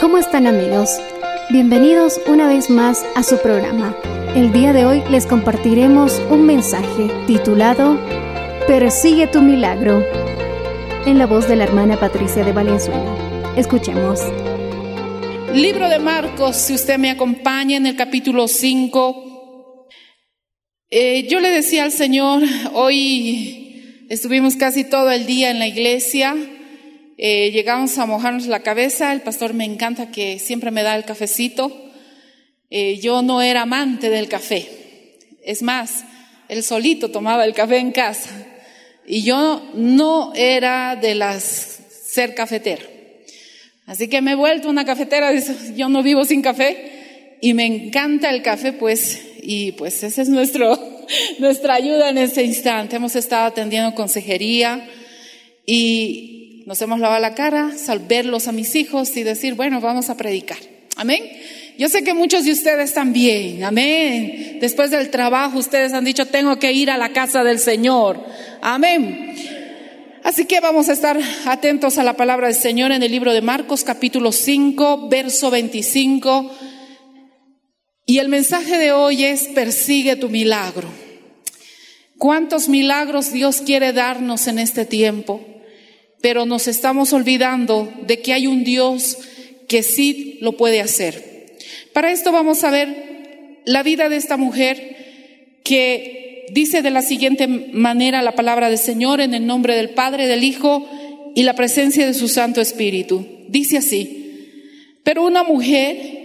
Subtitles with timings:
[0.00, 0.90] ¿Cómo están amigos?
[1.50, 3.96] Bienvenidos una vez más a su programa.
[4.36, 7.98] El día de hoy les compartiremos un mensaje titulado
[8.68, 10.04] Persigue tu milagro
[11.04, 13.52] en la voz de la hermana Patricia de Valenzuela.
[13.56, 14.20] Escuchemos.
[15.52, 19.88] Libro de Marcos, si usted me acompaña en el capítulo 5.
[20.90, 26.36] Eh, yo le decía al Señor, hoy estuvimos casi todo el día en la iglesia,
[27.20, 31.04] eh, llegamos a mojarnos la cabeza, el pastor me encanta que siempre me da el
[31.04, 31.90] cafecito.
[32.70, 34.68] Eh, yo no era amante del café,
[35.42, 36.04] es más,
[36.48, 38.30] él solito tomaba el café en casa
[39.04, 42.84] y yo no era de las ser cafetera.
[43.86, 45.32] Así que me he vuelto una cafetera,
[45.74, 50.28] yo no vivo sin café y me encanta el café, pues, y pues esa es
[50.28, 50.78] nuestro,
[51.38, 52.96] nuestra ayuda en este instante.
[52.96, 54.88] Hemos estado atendiendo consejería
[55.64, 56.37] y
[56.68, 60.58] nos hemos lavado la cara, salverlos a mis hijos y decir, bueno, vamos a predicar.
[60.96, 61.22] Amén.
[61.78, 64.58] Yo sé que muchos de ustedes también, amén.
[64.60, 68.22] Después del trabajo ustedes han dicho, tengo que ir a la casa del Señor.
[68.60, 69.34] Amén.
[70.22, 73.40] Así que vamos a estar atentos a la palabra del Señor en el libro de
[73.40, 76.50] Marcos capítulo 5, verso 25.
[78.04, 80.90] Y el mensaje de hoy es, persigue tu milagro.
[82.18, 85.40] ¿Cuántos milagros Dios quiere darnos en este tiempo?
[86.20, 89.18] Pero nos estamos olvidando de que hay un Dios
[89.68, 91.56] que sí lo puede hacer.
[91.92, 94.96] Para esto vamos a ver la vida de esta mujer
[95.62, 100.26] que dice de la siguiente manera la palabra del Señor en el nombre del Padre,
[100.26, 100.88] del Hijo
[101.34, 103.26] y la presencia de su Santo Espíritu.
[103.48, 104.18] Dice así,
[105.04, 106.18] pero una mujer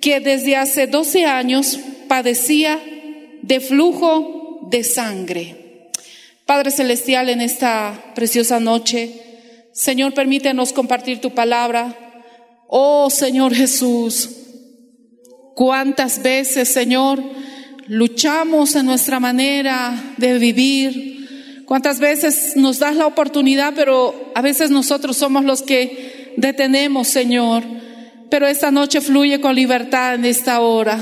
[0.00, 2.80] que desde hace 12 años padecía
[3.42, 5.57] de flujo de sangre.
[6.48, 9.20] Padre Celestial, en esta preciosa noche,
[9.74, 11.94] Señor, permítenos compartir tu palabra.
[12.68, 14.30] Oh Señor Jesús,
[15.54, 17.22] cuántas veces, Señor,
[17.86, 21.64] luchamos en nuestra manera de vivir.
[21.66, 27.62] Cuántas veces nos das la oportunidad, pero a veces nosotros somos los que detenemos, Señor.
[28.30, 30.98] Pero esta noche fluye con libertad en esta hora.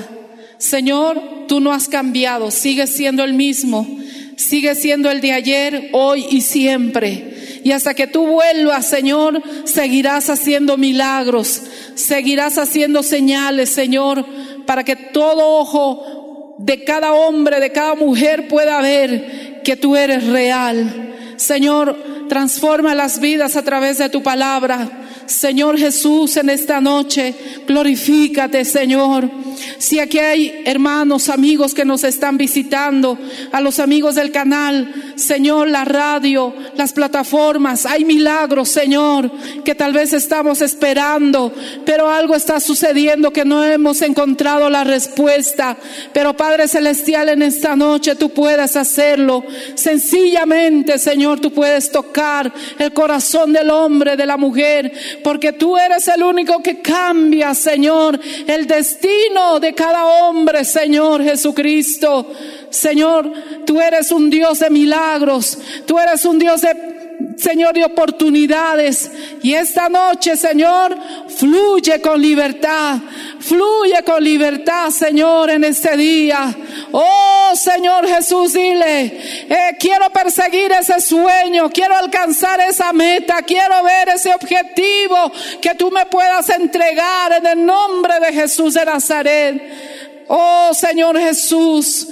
[0.59, 3.87] Señor, tú no has cambiado, sigues siendo el mismo,
[4.37, 7.61] sigues siendo el de ayer, hoy y siempre.
[7.65, 11.63] Y hasta que tú vuelvas, Señor, seguirás haciendo milagros,
[11.95, 14.25] seguirás haciendo señales, Señor,
[14.67, 20.27] para que todo ojo de cada hombre, de cada mujer pueda ver que tú eres
[20.27, 21.15] real.
[21.37, 21.97] Señor,
[22.29, 25.07] transforma las vidas a través de tu palabra.
[25.27, 27.35] Señor Jesús, en esta noche,
[27.67, 29.29] glorifícate, Señor.
[29.79, 33.19] Si aquí hay hermanos, amigos que nos están visitando,
[33.53, 39.31] a los amigos del canal, Señor, la radio, las plataformas, hay milagros, Señor,
[39.65, 41.53] que tal vez estamos esperando,
[41.85, 45.77] pero algo está sucediendo que no hemos encontrado la respuesta.
[46.13, 49.43] Pero Padre Celestial, en esta noche tú puedes hacerlo.
[49.75, 54.93] Sencillamente, Señor, tú puedes tocar el corazón del hombre, de la mujer,
[55.25, 62.31] porque tú eres el único que cambia, Señor, el destino de cada hombre, Señor Jesucristo.
[62.71, 63.33] Señor,
[63.65, 66.97] tú eres un Dios de milagros, tú eres un Dios de
[67.37, 69.11] Señor, de oportunidades.
[69.43, 70.97] Y esta noche, Señor,
[71.29, 72.99] fluye con libertad.
[73.41, 76.55] Fluye con libertad, Señor, en este día.
[76.93, 79.05] Oh, Señor Jesús, dile,
[79.49, 85.31] eh, quiero perseguir ese sueño, quiero alcanzar esa meta, quiero ver ese objetivo
[85.61, 89.63] que tú me puedas entregar en el nombre de Jesús de Nazaret.
[90.29, 92.09] Oh, Señor Jesús.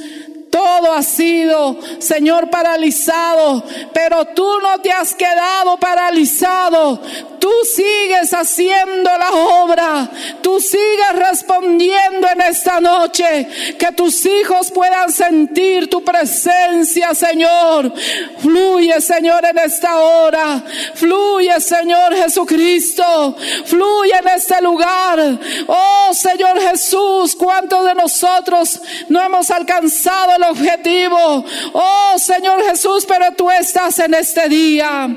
[0.54, 7.00] Todo ha sido, Señor, paralizado, pero tú no te has quedado paralizado.
[7.40, 10.10] Tú sigues haciendo la obra.
[10.40, 13.46] Tú sigues respondiendo en esta noche.
[13.78, 17.92] Que tus hijos puedan sentir tu presencia, Señor.
[18.38, 20.62] Fluye, Señor, en esta hora.
[20.94, 23.36] Fluye, Señor Jesucristo.
[23.66, 25.38] Fluye en este lugar.
[25.66, 28.80] Oh, Señor Jesús, ¿cuántos de nosotros
[29.10, 31.44] no hemos alcanzado el objetivo?
[31.72, 35.08] Oh, Señor Jesús, pero tú estás en este día.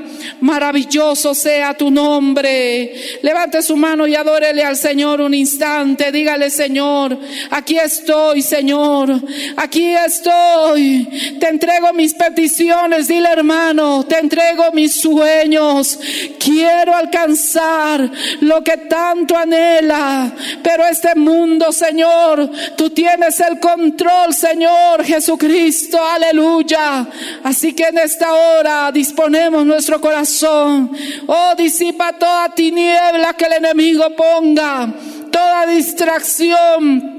[0.41, 2.93] Maravilloso sea tu nombre.
[3.21, 6.11] Levante su mano y adórele al Señor un instante.
[6.11, 7.17] Dígale, Señor,
[7.51, 9.09] aquí estoy, Señor.
[9.55, 11.37] Aquí estoy.
[11.39, 13.07] Te entrego mis peticiones.
[13.07, 15.99] Dile, hermano, te entrego mis sueños.
[16.39, 18.09] Quiero alcanzar
[18.41, 20.31] lo que tanto anhela.
[20.63, 25.99] Pero este mundo, Señor, tú tienes el control, Señor Jesucristo.
[26.03, 27.07] Aleluya.
[27.43, 30.91] Así que en esta hora disponemos nuestro corazón.
[31.25, 34.93] Oh, disipa toda tiniebla que el enemigo ponga,
[35.31, 37.17] toda distracción.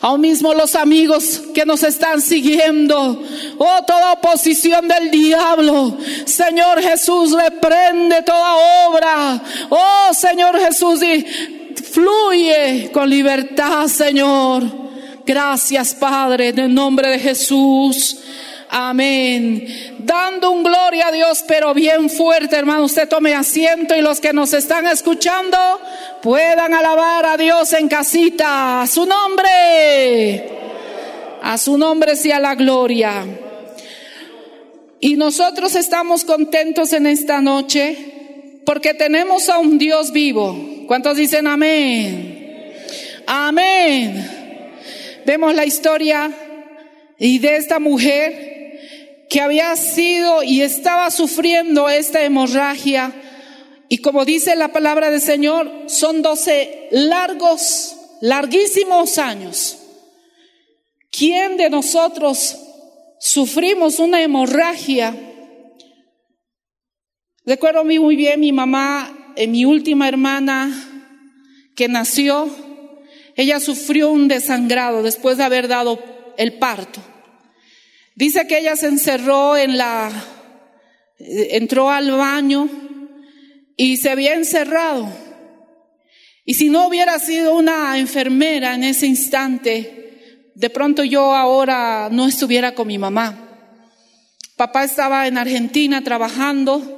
[0.00, 3.22] Aún mismo los amigos que nos están siguiendo,
[3.58, 5.96] oh, toda oposición del diablo.
[6.24, 9.42] Señor Jesús, reprende toda obra.
[9.68, 11.24] Oh, Señor Jesús, y
[11.92, 14.87] fluye con libertad, Señor.
[15.28, 18.16] Gracias, Padre, en el nombre de Jesús.
[18.70, 19.68] Amén.
[19.98, 22.84] Dando un gloria a Dios, pero bien fuerte, hermano.
[22.84, 25.58] Usted tome asiento y los que nos están escuchando
[26.22, 28.80] puedan alabar a Dios en casita.
[28.80, 30.48] A su nombre.
[31.42, 33.26] A su nombre sea la gloria.
[34.98, 40.58] Y nosotros estamos contentos en esta noche porque tenemos a un Dios vivo.
[40.86, 42.72] ¿Cuántos dicen amén?
[43.26, 44.37] Amén.
[45.28, 46.32] Vemos la historia
[47.18, 53.12] y de esta mujer que había sido y estaba sufriendo esta hemorragia.
[53.90, 59.78] Y como dice la palabra del Señor, son doce largos, larguísimos años.
[61.10, 62.56] ¿Quién de nosotros
[63.20, 65.14] sufrimos una hemorragia?
[67.44, 70.72] Recuerdo muy bien mi mamá, eh, mi última hermana
[71.76, 72.48] que nació,
[73.38, 76.02] ella sufrió un desangrado después de haber dado
[76.36, 77.00] el parto.
[78.16, 80.10] Dice que ella se encerró en la,
[81.20, 82.68] entró al baño
[83.76, 85.08] y se había encerrado.
[86.44, 92.26] Y si no hubiera sido una enfermera en ese instante, de pronto yo ahora no
[92.26, 93.38] estuviera con mi mamá.
[94.56, 96.97] Papá estaba en Argentina trabajando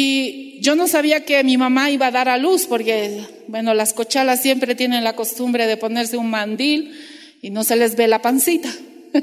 [0.00, 3.92] y yo no sabía que mi mamá iba a dar a luz porque, bueno, las
[3.92, 6.96] cochalas siempre tienen la costumbre de ponerse un mandil
[7.42, 8.70] y no se les ve la pancita.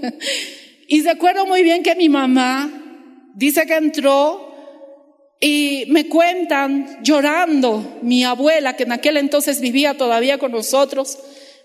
[0.87, 2.69] Y recuerdo muy bien que mi mamá
[3.33, 4.53] dice que entró
[5.39, 11.17] y me cuentan llorando, mi abuela, que en aquel entonces vivía todavía con nosotros,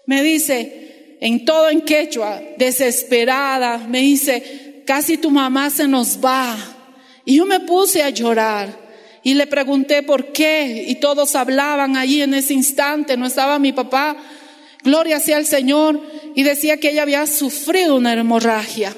[0.07, 6.57] me dice, en todo en quechua, desesperada, me dice, casi tu mamá se nos va.
[7.27, 8.80] Y yo me puse a llorar
[9.23, 13.73] y le pregunté por qué y todos hablaban allí en ese instante, no estaba mi
[13.73, 14.17] papá,
[14.83, 16.01] gloria sea al Señor,
[16.35, 18.97] y decía que ella había sufrido una hemorragia.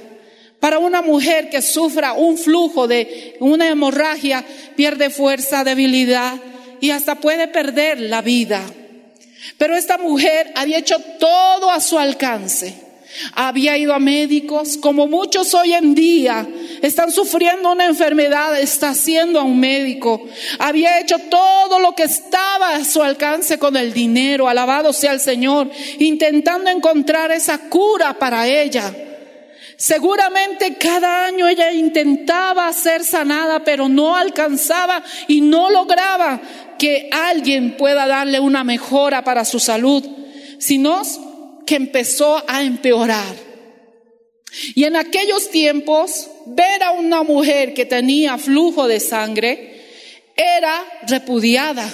[0.61, 4.45] Para una mujer que sufra un flujo de una hemorragia,
[4.76, 6.35] pierde fuerza, debilidad
[6.81, 8.62] y hasta puede perder la vida.
[9.59, 12.82] Pero esta mujer había hecho todo a su alcance.
[13.35, 16.47] Había ido a médicos, como muchos hoy en día
[16.81, 20.26] están sufriendo una enfermedad, está haciendo a un médico.
[20.59, 25.21] Había hecho todo lo que estaba a su alcance con el dinero, alabado sea el
[25.21, 28.92] Señor, intentando encontrar esa cura para ella.
[29.76, 36.40] Seguramente cada año ella intentaba ser sanada, pero no alcanzaba y no lograba
[36.78, 40.04] que alguien pueda darle una mejora para su salud,
[40.59, 41.02] sino
[41.66, 43.37] que empezó a empeorar.
[44.75, 49.81] Y en aquellos tiempos, ver a una mujer que tenía flujo de sangre
[50.37, 51.90] era repudiada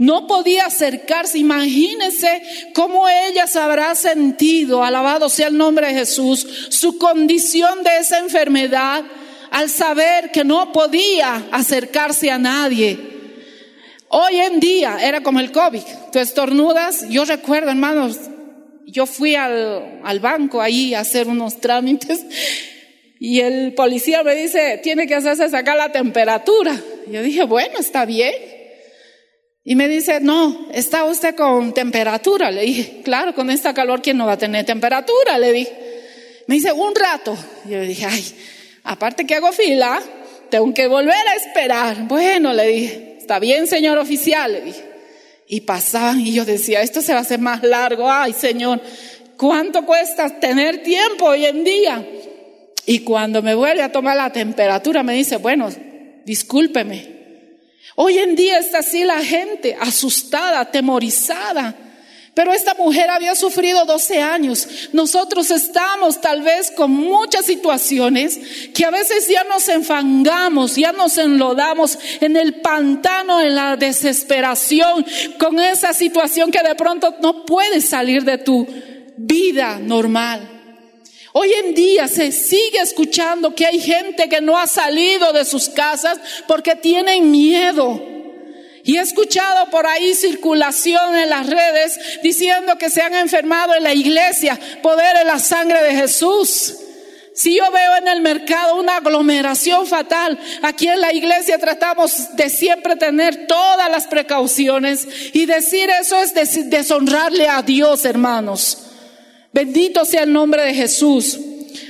[0.00, 1.36] no podía acercarse.
[1.36, 2.42] Imagínese
[2.72, 8.18] cómo ella se habrá sentido, alabado sea el nombre de Jesús, su condición de esa
[8.18, 9.04] enfermedad
[9.50, 12.98] al saber que no podía acercarse a nadie.
[14.08, 15.82] Hoy en día era como el COVID.
[16.10, 17.06] Tú estornudas.
[17.10, 18.16] Yo recuerdo, hermanos,
[18.86, 22.24] yo fui al, al banco ahí a hacer unos trámites
[23.22, 26.74] y el policía me dice, tiene que hacerse sacar la temperatura.
[27.06, 28.32] Yo dije, bueno, está bien.
[29.62, 32.50] Y me dice, no, está usted con temperatura.
[32.50, 35.38] Le dije, claro, con esta calor, ¿quién no va a tener temperatura?
[35.38, 35.72] Le dije.
[36.46, 37.36] Me dice, un rato.
[37.68, 38.24] Yo dije, ay,
[38.84, 40.00] aparte que hago fila,
[40.48, 42.08] tengo que volver a esperar.
[42.08, 44.89] Bueno, le dije, está bien, señor oficial, le dije.
[45.50, 48.10] Y pasaban y yo decía, esto se va a hacer más largo.
[48.10, 48.80] Ay, señor,
[49.36, 52.08] ¿cuánto cuesta tener tiempo hoy en día?
[52.86, 55.68] Y cuando me vuelve a tomar la temperatura, me dice, bueno,
[56.24, 57.20] discúlpeme,
[58.02, 61.74] Hoy en día está así la gente, asustada, atemorizada.
[62.40, 64.66] Pero esta mujer había sufrido 12 años.
[64.94, 68.40] Nosotros estamos tal vez con muchas situaciones
[68.72, 75.04] que a veces ya nos enfangamos, ya nos enlodamos en el pantano, en la desesperación,
[75.38, 78.66] con esa situación que de pronto no puedes salir de tu
[79.18, 80.40] vida normal.
[81.34, 85.68] Hoy en día se sigue escuchando que hay gente que no ha salido de sus
[85.68, 86.18] casas
[86.48, 88.09] porque tienen miedo.
[88.90, 93.84] Y he escuchado por ahí circulación en las redes diciendo que se han enfermado en
[93.84, 96.74] la iglesia, poder en la sangre de Jesús.
[97.32, 102.50] Si yo veo en el mercado una aglomeración fatal, aquí en la iglesia tratamos de
[102.50, 106.34] siempre tener todas las precauciones y decir eso es
[106.68, 108.86] deshonrarle a Dios, hermanos.
[109.52, 111.38] Bendito sea el nombre de Jesús.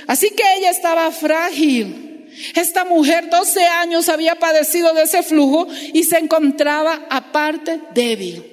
[0.07, 2.10] Así que ella estaba frágil.
[2.55, 8.45] Esta mujer 12 años había padecido de ese flujo y se encontraba aparte débil.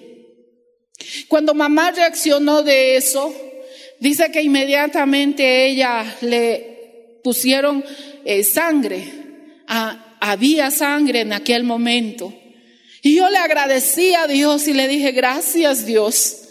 [1.28, 3.34] Cuando mamá reaccionó de eso,
[4.00, 7.84] dice que inmediatamente ella le pusieron
[8.26, 9.04] eh, sangre.
[9.68, 12.34] Ah, había sangre en aquel momento.
[13.04, 16.44] Y yo le agradecí a Dios y le dije, gracias Dios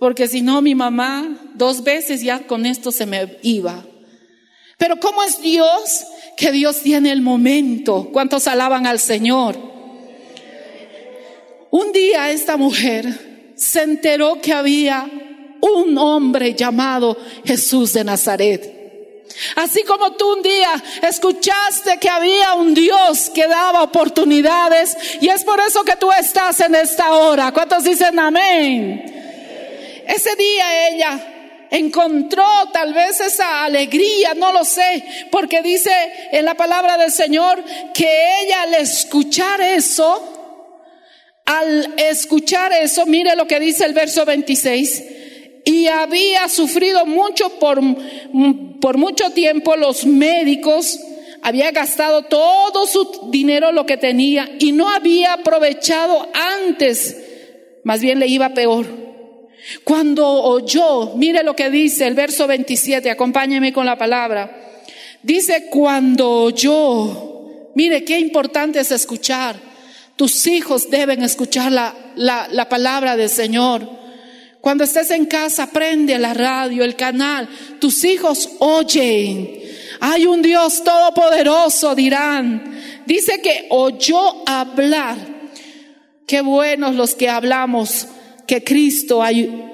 [0.00, 3.84] porque si no mi mamá dos veces ya con esto se me iba.
[4.78, 6.04] Pero ¿cómo es Dios?
[6.40, 8.08] Que Dios tiene el momento.
[8.10, 9.58] ¿Cuántos alaban al Señor?
[11.70, 15.06] Un día esta mujer se enteró que había
[15.60, 19.28] un hombre llamado Jesús de Nazaret.
[19.56, 25.44] Así como tú un día escuchaste que había un Dios que daba oportunidades y es
[25.44, 27.52] por eso que tú estás en esta hora.
[27.52, 29.04] ¿Cuántos dicen amén?
[30.06, 31.39] Ese día ella
[31.70, 35.90] encontró tal vez esa alegría, no lo sé, porque dice
[36.32, 37.62] en la palabra del Señor
[37.94, 40.62] que ella al escuchar eso,
[41.46, 45.04] al escuchar eso, mire lo que dice el verso 26,
[45.64, 47.80] y había sufrido mucho por,
[48.80, 50.98] por mucho tiempo los médicos,
[51.42, 57.16] había gastado todo su dinero lo que tenía y no había aprovechado antes,
[57.84, 59.09] más bien le iba peor.
[59.84, 64.78] Cuando oyó, mire lo que dice el verso 27, acompáñeme con la palabra.
[65.22, 69.56] Dice, cuando oyó, mire qué importante es escuchar.
[70.16, 73.88] Tus hijos deben escuchar la, la, la palabra del Señor.
[74.60, 77.48] Cuando estés en casa, prende la radio, el canal.
[77.78, 79.58] Tus hijos oyen.
[80.00, 82.78] Hay un Dios todopoderoso, dirán.
[83.06, 85.16] Dice que oyó hablar.
[86.26, 88.06] Qué buenos los que hablamos
[88.50, 89.22] que Cristo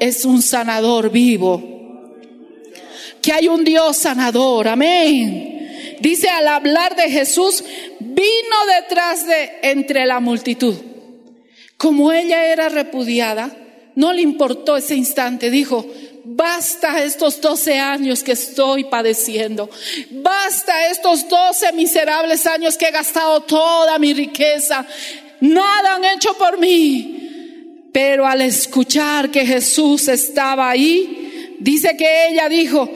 [0.01, 2.13] es un sanador vivo,
[3.23, 5.97] que hay un Dios sanador, amén.
[5.99, 7.65] Dice al hablar de Jesús,
[8.01, 10.75] vino detrás de entre la multitud.
[11.79, 13.51] Como ella era repudiada,
[13.95, 15.87] no le importó ese instante, dijo,
[16.27, 19.71] basta estos 12 años que estoy padeciendo,
[20.11, 24.85] basta estos 12 miserables años que he gastado toda mi riqueza,
[25.41, 27.16] nada han hecho por mí.
[27.97, 32.87] Pero al escuchar que Jesús estaba ahí, dice que ella dijo,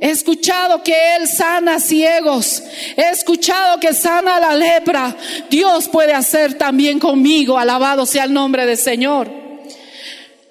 [0.00, 2.60] He escuchado que Él sana ciegos.
[2.96, 5.16] He escuchado que sana la lepra.
[5.48, 7.56] Dios puede hacer también conmigo.
[7.56, 9.30] Alabado sea el nombre del Señor.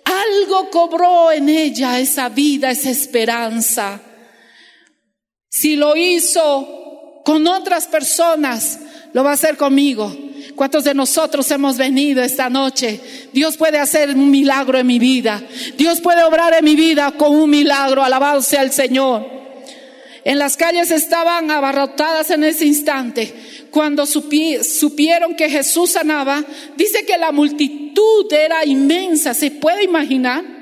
[0.05, 3.99] Algo cobró en ella esa vida, esa esperanza.
[5.49, 8.79] Si lo hizo con otras personas,
[9.11, 10.28] lo va a hacer conmigo.
[10.55, 12.99] ¿Cuántos de nosotros hemos venido esta noche?
[13.31, 15.41] Dios puede hacer un milagro en mi vida.
[15.77, 18.03] Dios puede obrar en mi vida con un milagro.
[18.03, 19.25] Alabado sea el Señor.
[20.25, 23.33] En las calles estaban abarrotadas en ese instante.
[23.71, 26.43] Cuando supieron que Jesús sanaba,
[26.75, 29.33] dice que la multitud era inmensa.
[29.33, 30.58] ¿Se puede imaginar?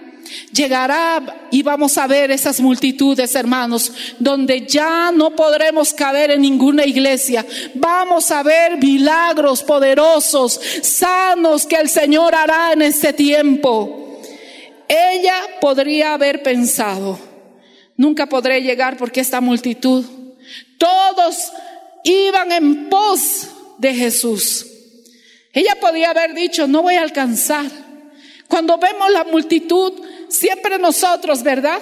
[0.51, 6.86] Llegará y vamos a ver esas multitudes, hermanos, donde ya no podremos caber en ninguna
[6.86, 7.46] iglesia.
[7.75, 14.22] Vamos a ver milagros poderosos, sanos que el Señor hará en este tiempo.
[14.88, 17.19] Ella podría haber pensado,
[17.98, 20.05] nunca podré llegar porque esta multitud,
[20.77, 21.51] todos
[22.03, 24.65] iban en pos de Jesús.
[25.53, 27.65] Ella podía haber dicho, no voy a alcanzar.
[28.48, 29.93] Cuando vemos la multitud,
[30.29, 31.79] siempre nosotros, ¿verdad?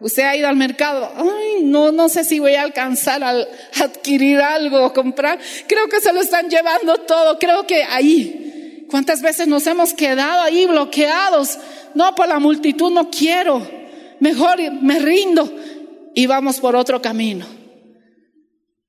[0.00, 3.30] Usted ha ido al mercado, ay, no, no sé si voy a alcanzar a
[3.80, 5.38] adquirir algo o comprar.
[5.66, 8.86] Creo que se lo están llevando todo, creo que ahí.
[8.90, 11.58] ¿Cuántas veces nos hemos quedado ahí bloqueados?
[11.94, 13.66] No, por la multitud no quiero.
[14.20, 15.50] Mejor me rindo
[16.14, 17.46] y vamos por otro camino.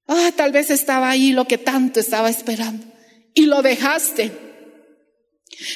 [0.07, 2.85] Ah, tal vez estaba ahí lo que tanto estaba esperando
[3.33, 4.31] y lo dejaste.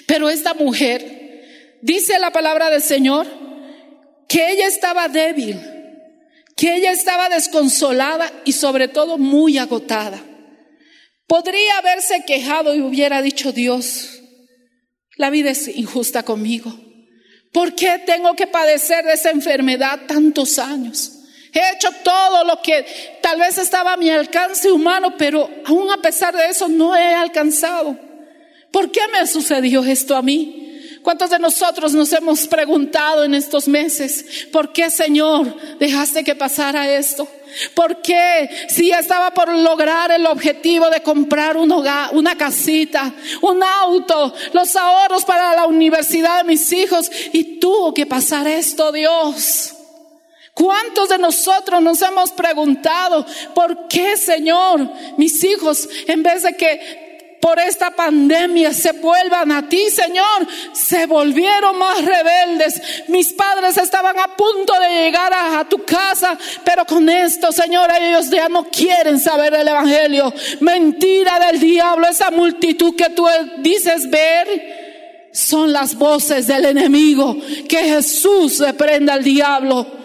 [0.07, 1.28] Pero esta mujer,
[1.81, 3.27] dice la palabra del Señor,
[4.27, 5.59] que ella estaba débil,
[6.55, 10.21] que ella estaba desconsolada y sobre todo muy agotada.
[11.27, 14.21] Podría haberse quejado y hubiera dicho, Dios,
[15.15, 16.73] la vida es injusta conmigo.
[17.51, 21.13] ¿Por qué tengo que padecer de esa enfermedad tantos años?
[21.51, 22.85] He hecho todo lo que
[23.21, 27.13] tal vez estaba a mi alcance humano, pero aún a pesar de eso no he
[27.13, 27.97] alcanzado.
[28.71, 30.68] ¿Por qué me sucedió esto a mí?
[31.03, 36.93] ¿Cuántos de nosotros nos hemos preguntado en estos meses, ¿por qué Señor dejaste que pasara
[36.93, 37.27] esto?
[37.73, 43.63] ¿Por qué si estaba por lograr el objetivo de comprar un hogar, una casita, un
[43.63, 49.73] auto, los ahorros para la universidad de mis hijos y tuvo que pasar esto, Dios?
[50.53, 53.25] ¿Cuántos de nosotros nos hemos preguntado,
[53.55, 57.08] ¿por qué, Señor, mis hijos, en vez de que
[57.39, 62.81] por esta pandemia se vuelvan a ti, Señor, se volvieron más rebeldes.
[63.07, 68.29] Mis padres estaban a punto de llegar a, tu casa, pero con esto, Señor, ellos
[68.29, 70.33] ya no quieren saber el Evangelio.
[70.59, 73.25] Mentira del diablo, esa multitud que tú
[73.59, 77.37] dices ver, son las voces del enemigo.
[77.67, 79.98] Que Jesús reprenda al diablo.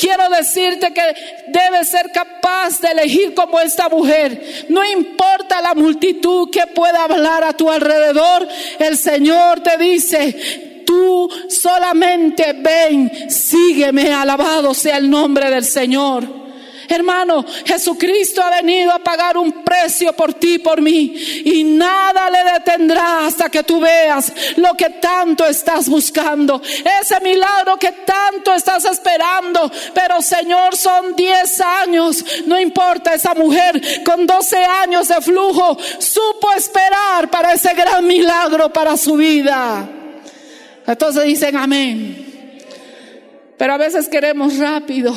[0.00, 1.02] Quiero decirte que
[1.48, 4.66] debes ser capaz de elegir como esta mujer.
[4.70, 11.28] No importa la multitud que pueda hablar a tu alrededor, el Señor te dice, tú
[11.50, 16.49] solamente ven, sígueme, alabado sea el nombre del Señor.
[16.92, 21.14] Hermano, Jesucristo ha venido a pagar un precio por ti, por mí.
[21.44, 26.60] Y nada le detendrá hasta que tú veas lo que tanto estás buscando.
[27.00, 29.70] Ese milagro que tanto estás esperando.
[29.94, 32.24] Pero Señor, son 10 años.
[32.46, 38.72] No importa, esa mujer con 12 años de flujo supo esperar para ese gran milagro
[38.72, 39.88] para su vida.
[40.84, 42.26] Entonces dicen amén.
[43.56, 45.14] Pero a veces queremos rápido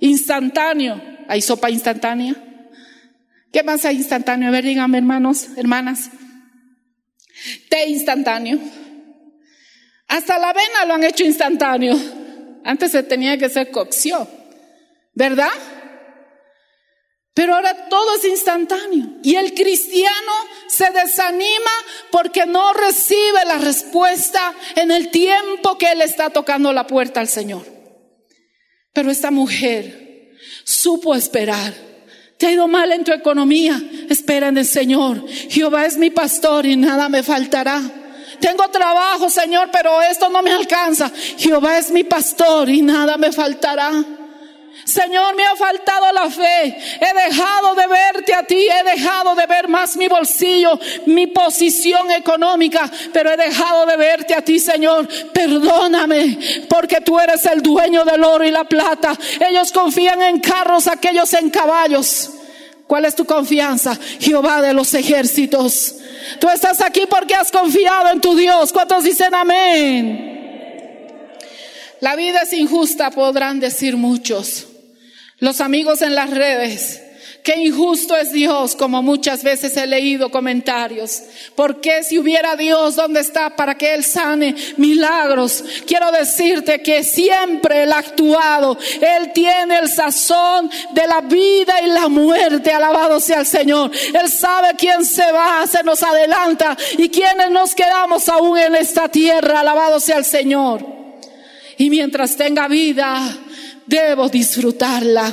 [0.00, 1.00] instantáneo.
[1.28, 2.34] ¿Hay sopa instantánea?
[3.52, 4.48] ¿Qué más hay instantáneo?
[4.48, 6.10] A ver, díganme, hermanos, hermanas.
[7.68, 8.58] Té instantáneo.
[10.08, 11.96] Hasta la avena lo han hecho instantáneo.
[12.64, 14.28] Antes se tenía que hacer cocción,
[15.14, 15.52] ¿verdad?
[17.34, 19.18] Pero ahora todo es instantáneo.
[19.22, 20.32] Y el cristiano
[20.66, 21.70] se desanima
[22.10, 27.28] porque no recibe la respuesta en el tiempo que él está tocando la puerta al
[27.28, 27.77] Señor.
[28.92, 31.72] Pero esta mujer supo esperar.
[32.36, 33.80] Te ha ido mal en tu economía.
[34.08, 35.26] Espera en el Señor.
[35.28, 37.82] Jehová es mi pastor y nada me faltará.
[38.40, 41.10] Tengo trabajo, Señor, pero esto no me alcanza.
[41.36, 44.17] Jehová es mi pastor y nada me faltará.
[44.84, 46.78] Señor, me ha faltado la fe.
[47.00, 48.66] He dejado de verte a ti.
[48.68, 52.90] He dejado de ver más mi bolsillo, mi posición económica.
[53.12, 55.06] Pero he dejado de verte a ti, Señor.
[55.32, 56.38] Perdóname,
[56.68, 59.16] porque tú eres el dueño del oro y la plata.
[59.48, 62.30] Ellos confían en carros, aquellos en caballos.
[62.86, 63.98] ¿Cuál es tu confianza?
[64.18, 65.96] Jehová de los ejércitos.
[66.40, 68.72] Tú estás aquí porque has confiado en tu Dios.
[68.72, 70.28] ¿Cuántos dicen amén?
[72.00, 74.67] La vida es injusta, podrán decir muchos.
[75.40, 77.00] Los amigos en las redes,
[77.44, 81.22] qué injusto es Dios, como muchas veces he leído comentarios.
[81.54, 85.64] ¿Por qué si hubiera Dios, dónde está para que Él sane milagros?
[85.86, 88.76] Quiero decirte que siempre Él ha actuado.
[89.00, 92.72] Él tiene el sazón de la vida y la muerte.
[92.72, 93.92] Alabado sea el Señor.
[94.12, 99.08] Él sabe quién se va, se nos adelanta y quiénes nos quedamos aún en esta
[99.08, 99.60] tierra.
[99.60, 100.84] Alabado sea el Señor.
[101.76, 103.38] Y mientras tenga vida,
[103.88, 105.32] debo disfrutarla.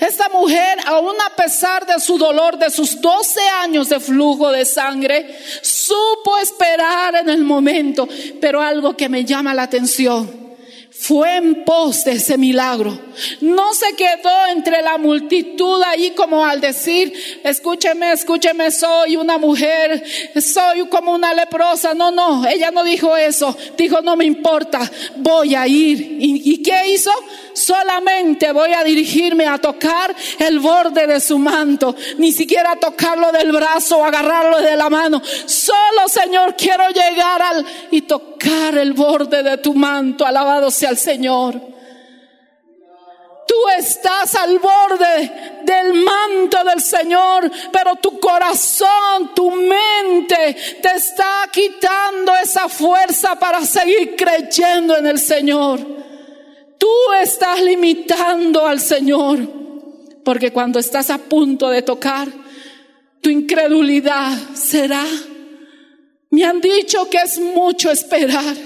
[0.00, 4.64] Esta mujer, aún a pesar de su dolor, de sus 12 años de flujo de
[4.64, 8.06] sangre, supo esperar en el momento.
[8.40, 10.42] Pero algo que me llama la atención
[11.02, 12.96] fue en pos de ese milagro.
[13.40, 17.12] No se quedó entre la multitud ahí como al decir,
[17.42, 20.04] escúcheme, escúcheme, soy una mujer,
[20.40, 21.92] soy como una leprosa.
[21.94, 23.56] No, no, ella no dijo eso.
[23.76, 26.18] Dijo, no me importa, voy a ir.
[26.20, 27.10] ¿Y, y qué hizo?
[27.54, 33.52] Solamente voy a dirigirme a tocar el borde de su manto, ni siquiera tocarlo del
[33.52, 35.22] brazo o agarrarlo de la mano.
[35.46, 40.24] Solo, Señor, quiero llegar al y tocar el borde de tu manto.
[40.24, 41.72] Alabado sea el Señor.
[43.46, 51.48] Tú estás al borde del manto del Señor, pero tu corazón, tu mente te está
[51.50, 55.80] quitando esa fuerza para seguir creyendo en el Señor.
[56.82, 59.38] Tú estás limitando al Señor,
[60.24, 62.26] porque cuando estás a punto de tocar,
[63.20, 65.04] tu incredulidad será.
[66.30, 68.56] Me han dicho que es mucho esperar,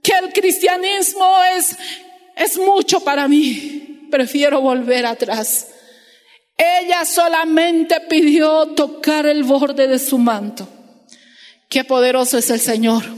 [0.00, 1.26] que el cristianismo
[1.56, 1.76] es,
[2.36, 4.06] es mucho para mí.
[4.12, 5.66] Prefiero volver atrás.
[6.56, 10.68] Ella solamente pidió tocar el borde de su manto.
[11.68, 13.17] Qué poderoso es el Señor.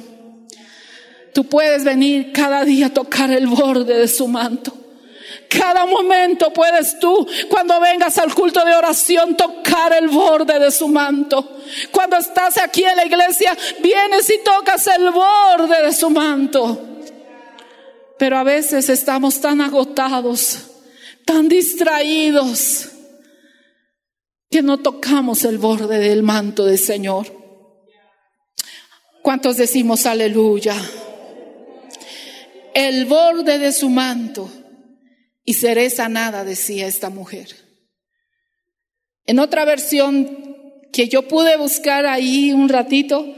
[1.33, 4.73] Tú puedes venir cada día a tocar el borde de su manto.
[5.49, 10.89] Cada momento puedes tú, cuando vengas al culto de oración, tocar el borde de su
[10.89, 11.59] manto.
[11.91, 16.81] Cuando estás aquí en la iglesia, vienes y tocas el borde de su manto.
[18.19, 20.59] Pero a veces estamos tan agotados,
[21.25, 22.89] tan distraídos,
[24.51, 27.27] que no tocamos el borde del manto del Señor.
[29.23, 30.75] ¿Cuántos decimos aleluya?
[32.81, 34.51] El borde de su manto
[35.45, 37.55] y seré sanada, decía esta mujer.
[39.27, 43.35] En otra versión que yo pude buscar ahí un ratito,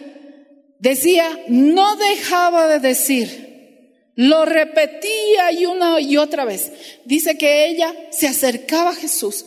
[0.78, 6.70] decía, no dejaba de decir, lo repetía y una y otra vez.
[7.04, 9.46] Dice que ella se acercaba a Jesús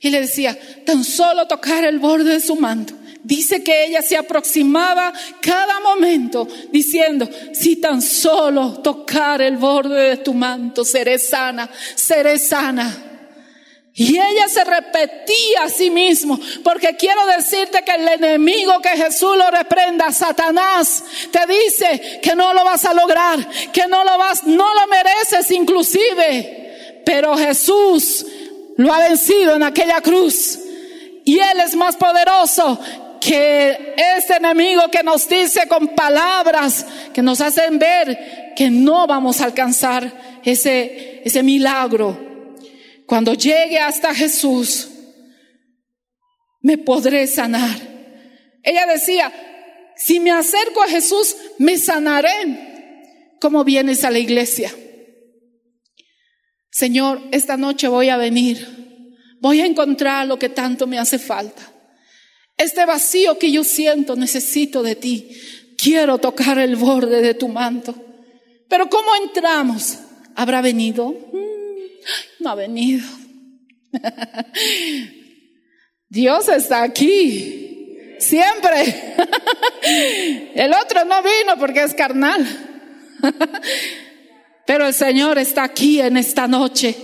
[0.00, 2.94] y le decía, tan solo tocar el borde de su manto.
[3.24, 5.10] Dice que ella se aproximaba
[5.40, 12.38] cada momento diciendo, si tan solo tocar el borde de tu manto, seré sana, seré
[12.38, 13.12] sana.
[13.94, 19.38] Y ella se repetía a sí mismo, porque quiero decirte que el enemigo que Jesús
[19.38, 23.38] lo reprenda, Satanás, te dice que no lo vas a lograr,
[23.72, 27.02] que no lo vas, no lo mereces inclusive.
[27.06, 28.26] Pero Jesús
[28.76, 30.58] lo ha vencido en aquella cruz.
[31.24, 32.78] Y Él es más poderoso
[33.24, 36.84] que este enemigo que nos dice con palabras
[37.14, 42.52] que nos hacen ver que no vamos a alcanzar ese, ese milagro.
[43.06, 44.90] Cuando llegue hasta Jesús,
[46.60, 47.78] me podré sanar.
[48.62, 49.32] Ella decía,
[49.96, 53.38] si me acerco a Jesús, me sanaré.
[53.40, 54.70] ¿Cómo vienes a la iglesia?
[56.70, 59.38] Señor, esta noche voy a venir.
[59.40, 61.73] Voy a encontrar lo que tanto me hace falta.
[62.56, 65.30] Este vacío que yo siento, necesito de ti.
[65.76, 67.94] Quiero tocar el borde de tu manto.
[68.68, 69.98] Pero ¿cómo entramos?
[70.36, 71.10] ¿Habrá venido?
[71.10, 73.06] Mm, no ha venido.
[76.08, 77.64] Dios está aquí.
[78.18, 79.14] Siempre.
[80.54, 82.46] El otro no vino porque es carnal.
[84.66, 86.96] Pero el Señor está aquí en esta noche.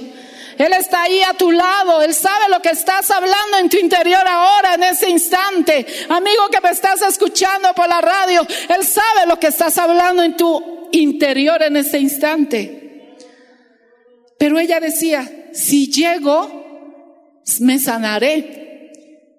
[0.61, 2.03] Él está ahí a tu lado.
[2.03, 5.87] Él sabe lo que estás hablando en tu interior ahora, en ese instante.
[6.11, 10.37] Amigo que me estás escuchando por la radio, Él sabe lo que estás hablando en
[10.37, 13.17] tu interior en ese instante.
[14.39, 18.91] Pero ella decía, si llego, me sanaré.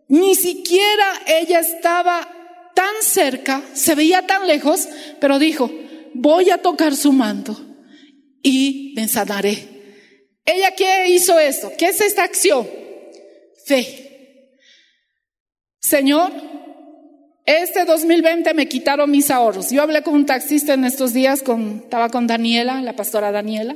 [0.08, 2.28] Ni siquiera ella estaba
[2.74, 5.70] tan cerca, se veía tan lejos, pero dijo,
[6.16, 7.56] voy a tocar su manto
[8.42, 9.81] y me sanaré.
[10.46, 11.72] ¿Ella qué hizo esto?
[11.78, 12.68] ¿Qué es esta acción?
[13.66, 14.58] Fe.
[15.80, 16.32] Señor,
[17.46, 19.72] este 2020 me quitaron mis ahorros.
[19.72, 23.76] Yo hablé con un taxista en estos días, estaba con Daniela, la pastora Daniela,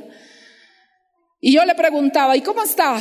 [1.40, 3.00] y yo le preguntaba, ¿y cómo está?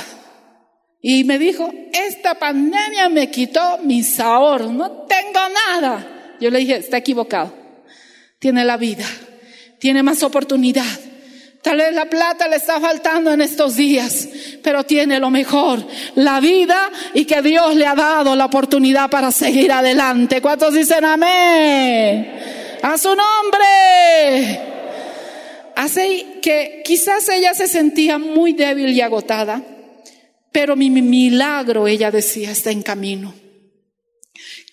[1.01, 6.35] Y me dijo, esta pandemia me quitó mis ahorros, no tengo nada.
[6.39, 7.53] Yo le dije, está equivocado,
[8.39, 9.05] tiene la vida,
[9.79, 10.85] tiene más oportunidad
[11.65, 14.29] Tal vez la plata le está faltando en estos días,
[14.61, 19.31] pero tiene lo mejor, la vida y que Dios le ha dado la oportunidad para
[19.31, 20.43] seguir adelante.
[20.43, 22.33] ¿Cuántos dicen amén?
[22.83, 24.59] A su nombre.
[25.75, 29.63] Así que quizás ella se sentía muy débil y agotada,
[30.51, 33.33] pero mi milagro, ella decía, está en camino.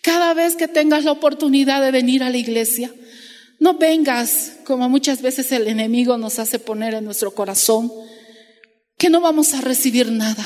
[0.03, 2.93] Cada vez que tengas la oportunidad de venir a la iglesia,
[3.62, 7.92] No vengas como muchas veces el enemigo nos hace poner en nuestro corazón,
[8.98, 10.44] que no vamos a recibir nada.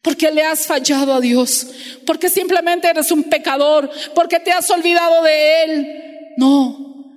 [0.00, 1.66] Porque le has fallado a Dios,
[2.06, 5.86] porque simplemente eres un pecador, porque te has olvidado de Él.
[6.38, 7.12] No,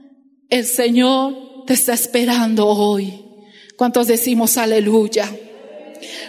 [0.49, 3.23] el Señor te está esperando hoy.
[3.77, 5.33] ¿Cuántos decimos aleluya?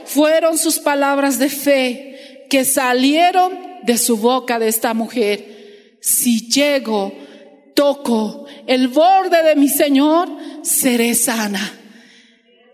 [0.05, 5.99] Fueron sus palabras de fe que salieron de su boca de esta mujer.
[6.01, 7.27] Si llego
[7.79, 10.29] toco el borde de mi Señor,
[10.63, 11.61] seré sana.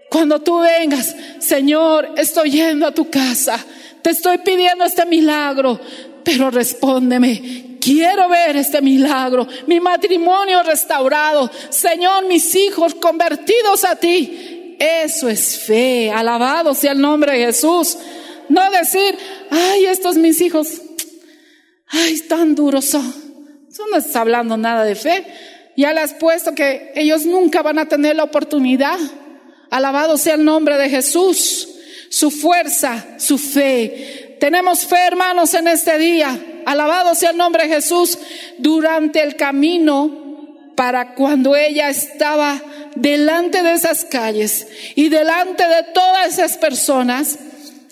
[0.09, 3.63] Cuando tú vengas, Señor, estoy yendo a tu casa,
[4.01, 5.79] te estoy pidiendo este milagro,
[6.25, 14.77] pero respóndeme, quiero ver este milagro, mi matrimonio restaurado, Señor, mis hijos convertidos a ti.
[14.81, 17.99] Eso es fe, alabado sea el nombre de Jesús.
[18.49, 19.19] No decir,
[19.51, 20.81] ay, estos mis hijos,
[21.89, 23.24] ay, tan duros son.
[23.75, 25.27] Eso no está hablando nada de fe.
[25.77, 29.01] Ya le has puesto que ellos nunca van a tener la oportunidad.
[29.69, 31.71] Alabado sea el nombre de Jesús.
[32.09, 34.37] Su fuerza, su fe.
[34.39, 36.41] Tenemos fe, hermanos, en este día.
[36.65, 38.17] Alabado sea el nombre de Jesús.
[38.59, 42.63] Durante el camino, para cuando ella estaba
[42.95, 47.41] delante de esas calles y delante de todas esas personas,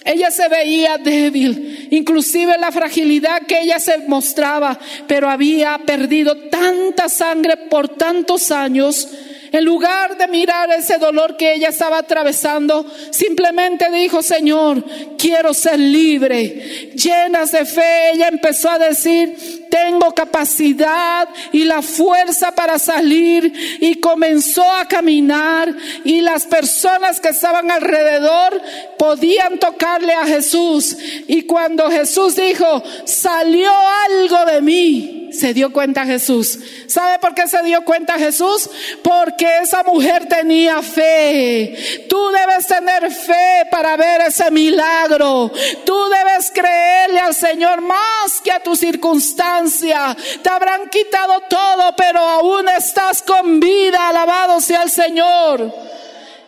[0.04, 7.08] ella se veía débil, inclusive la fragilidad que ella se mostraba, pero había perdido tanta
[7.08, 9.08] sangre por tantos años.
[9.52, 14.82] En lugar de mirar ese dolor que ella estaba atravesando, simplemente dijo, Señor,
[15.18, 16.90] quiero ser libre.
[16.94, 23.96] Llenas de fe, ella empezó a decir, tengo capacidad y la fuerza para salir y
[24.00, 28.60] comenzó a caminar y las personas que estaban alrededor
[28.98, 33.70] podían tocarle a Jesús y cuando Jesús dijo, salió
[34.10, 36.58] algo de mí, se dio cuenta Jesús.
[36.86, 38.68] ¿Sabe por qué se dio cuenta Jesús?
[39.02, 42.06] Porque esa mujer tenía fe.
[42.08, 45.50] Tú debes tener fe para ver ese milagro.
[45.84, 52.20] Tú debes creerle al Señor más que a tu circunstancia te habrán quitado todo, pero
[52.20, 54.08] aún estás con vida.
[54.08, 55.72] Alabado sea el Señor.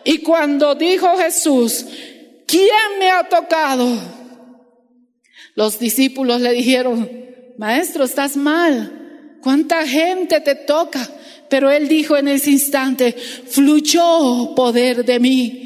[0.03, 1.85] Y cuando dijo Jesús,
[2.45, 3.87] ¿quién me ha tocado?
[5.55, 7.24] Los discípulos le dijeron,
[7.57, 9.37] maestro, estás mal.
[9.41, 11.07] ¿Cuánta gente te toca?
[11.49, 15.61] Pero él dijo en ese instante, fluyó poder de mí.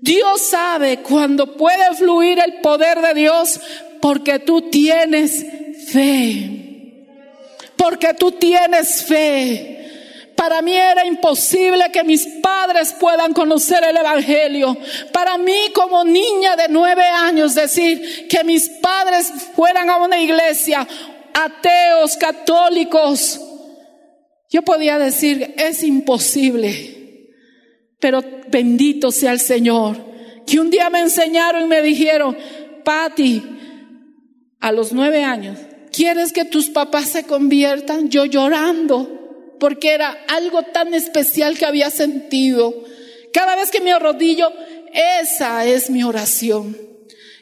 [0.00, 3.60] Dios sabe cuando puede fluir el poder de Dios
[4.00, 5.46] porque tú tienes
[5.86, 7.06] fe.
[7.76, 9.81] Porque tú tienes fe.
[10.42, 14.76] Para mí era imposible que mis padres puedan conocer el Evangelio.
[15.12, 20.84] Para mí como niña de nueve años decir que mis padres fueran a una iglesia,
[21.32, 23.40] ateos, católicos.
[24.50, 27.28] Yo podía decir, es imposible.
[28.00, 29.96] Pero bendito sea el Señor.
[30.44, 32.36] Que un día me enseñaron y me dijeron,
[32.84, 33.44] Patti,
[34.58, 35.56] a los nueve años,
[35.92, 38.08] ¿Quieres que tus papás se conviertan?
[38.08, 39.21] Yo llorando,
[39.62, 42.74] porque era algo tan especial que había sentido.
[43.32, 44.52] Cada vez que me arrodillo,
[44.92, 46.76] esa es mi oración.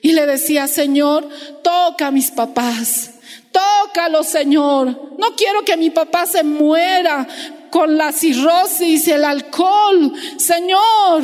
[0.03, 1.27] Y le decía, Señor,
[1.63, 3.13] toca a mis papás,
[3.51, 5.17] tócalo, Señor.
[5.17, 7.27] No quiero que mi papá se muera
[7.71, 10.13] con la cirrosis, el alcohol.
[10.37, 11.23] Señor,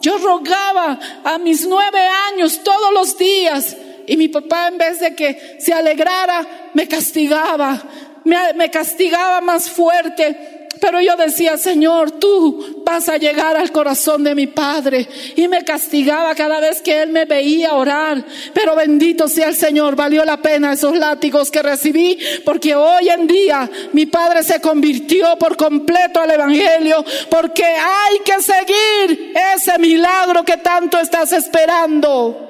[0.00, 2.00] yo rogaba a mis nueve
[2.32, 7.82] años todos los días y mi papá en vez de que se alegrara, me castigaba,
[8.28, 10.68] me, castigaba más fuerte.
[10.80, 15.08] Pero yo decía, Señor, tú vas a llegar al corazón de mi padre.
[15.34, 18.24] Y me castigaba cada vez que él me veía orar.
[18.54, 23.26] Pero bendito sea el Señor, valió la pena esos látigos que recibí, porque hoy en
[23.26, 30.44] día mi padre se convirtió por completo al Evangelio, porque hay que seguir ese milagro
[30.44, 32.48] que tanto estás esperando.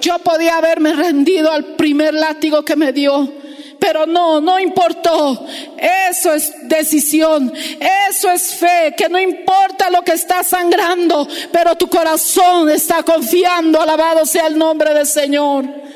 [0.00, 3.47] Yo podía haberme rendido al primer látigo que me dio.
[3.78, 5.46] Pero no, no importó.
[5.76, 7.52] Eso es decisión.
[8.10, 8.94] Eso es fe.
[8.96, 13.80] Que no importa lo que está sangrando, pero tu corazón está confiando.
[13.80, 15.87] Alabado sea el nombre del Señor.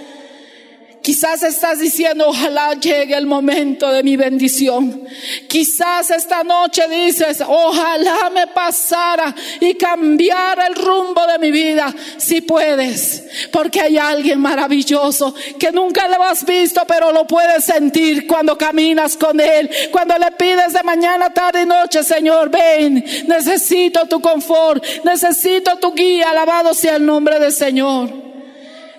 [1.02, 5.02] Quizás estás diciendo, ojalá llegue el momento de mi bendición.
[5.48, 11.92] Quizás esta noche dices, ojalá me pasara y cambiara el rumbo de mi vida.
[12.18, 18.28] Si puedes, porque hay alguien maravilloso que nunca lo has visto, pero lo puedes sentir
[18.28, 19.68] cuando caminas con él.
[19.90, 25.92] Cuando le pides de mañana, tarde y noche, Señor, ven, necesito tu confort, necesito tu
[25.94, 26.30] guía.
[26.30, 28.08] Alabado sea el nombre del Señor.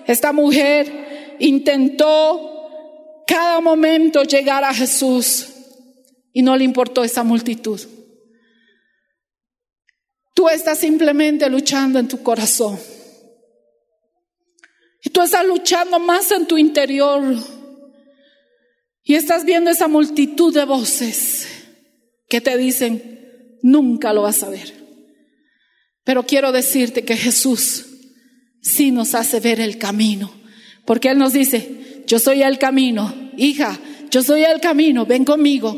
[0.06, 1.03] Esta mujer
[1.46, 5.48] intentó cada momento llegar a Jesús,
[6.32, 7.80] y no le importó esa multitud.
[10.34, 12.78] Tú estás simplemente luchando en tu corazón.
[15.02, 17.22] Y tú estás luchando más en tu interior.
[19.04, 21.46] Y estás viendo esa multitud de voces
[22.28, 24.72] que te dicen, nunca lo vas a ver.
[26.02, 27.86] Pero quiero decirte que Jesús
[28.60, 30.43] sí nos hace ver el camino.
[30.84, 33.78] Porque Él nos dice, yo soy el camino, hija,
[34.10, 35.76] yo soy el camino, ven conmigo.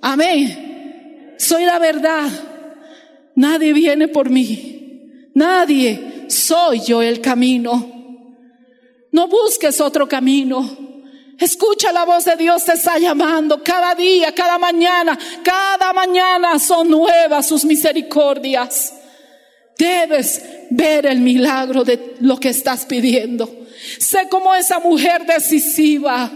[0.00, 1.34] Amén.
[1.38, 2.28] Soy la verdad.
[3.34, 5.30] Nadie viene por mí.
[5.34, 6.24] Nadie.
[6.28, 7.98] Soy yo el camino.
[9.12, 10.88] No busques otro camino.
[11.38, 16.90] Escucha la voz de Dios te está llamando cada día, cada mañana, cada mañana son
[16.90, 18.92] nuevas sus misericordias.
[19.78, 23.57] Debes ver el milagro de lo que estás pidiendo.
[23.98, 26.30] Sé como esa mujer decisiva.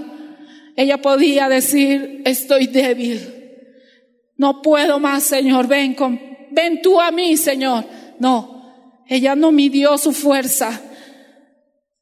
[0.77, 3.43] Ella podía decir, estoy débil.
[4.37, 5.67] No puedo más, Señor.
[5.69, 7.85] Ven con, ven tú a mí, Señor.
[8.19, 10.81] No, ella no midió su fuerza,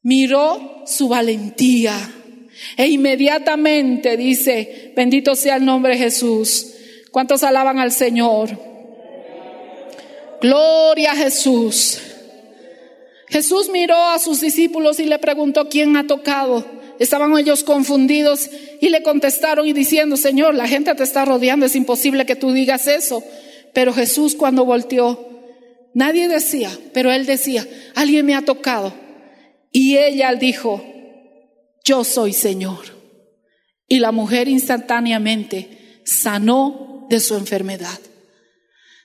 [0.01, 1.95] miró su valentía.
[2.77, 6.73] E inmediatamente dice, bendito sea el nombre de Jesús.
[7.11, 8.49] ¿Cuántos alaban al Señor?
[10.41, 11.99] Gloria a Jesús.
[13.31, 16.65] Jesús miró a sus discípulos y le preguntó, ¿quién ha tocado?
[16.99, 18.49] Estaban ellos confundidos
[18.81, 22.51] y le contestaron y diciendo, Señor, la gente te está rodeando, es imposible que tú
[22.51, 23.23] digas eso.
[23.73, 25.29] Pero Jesús cuando volteó,
[25.93, 27.65] nadie decía, pero él decía,
[27.95, 28.93] alguien me ha tocado.
[29.71, 30.83] Y ella dijo,
[31.85, 32.83] yo soy Señor.
[33.87, 37.99] Y la mujer instantáneamente sanó de su enfermedad.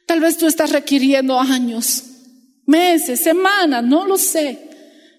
[0.07, 2.03] Tal vez tú estás requiriendo años,
[2.67, 4.59] meses, semanas, no lo sé,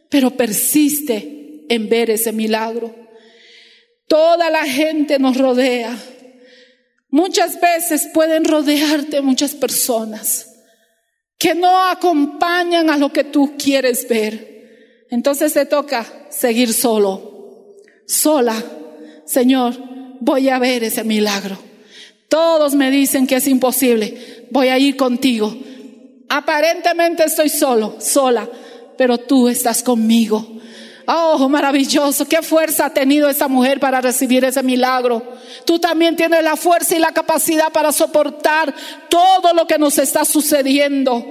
[0.10, 2.94] pero persiste en ver ese milagro.
[4.08, 5.98] Toda la gente nos rodea
[7.10, 10.54] Muchas veces pueden rodearte muchas personas
[11.38, 15.06] que no acompañan a lo que tú quieres ver.
[15.10, 18.62] Entonces te toca seguir solo, sola.
[19.26, 19.76] Señor,
[20.20, 21.58] voy a ver ese milagro.
[22.28, 24.48] Todos me dicen que es imposible.
[24.52, 25.56] Voy a ir contigo.
[26.30, 28.48] Aparentemente estoy solo, sola,
[28.98, 30.58] pero tú estás conmigo.
[31.10, 32.28] Oh, maravilloso.
[32.28, 35.24] Qué fuerza ha tenido esa mujer para recibir ese milagro.
[35.66, 38.74] Tú también tienes la fuerza y la capacidad para soportar
[39.10, 41.26] todo lo que nos está sucediendo.